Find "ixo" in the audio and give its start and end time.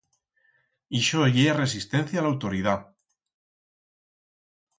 0.99-1.27